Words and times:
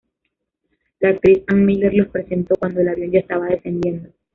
La 0.99 1.09
actriz 1.09 1.43
Ann 1.45 1.63
Miller 1.63 1.93
los 1.93 2.07
presentó 2.07 2.55
cuando 2.55 2.81
el 2.81 2.87
avión 2.89 3.11
ya 3.11 3.19
estaba 3.19 3.45
descendiendo. 3.45 4.09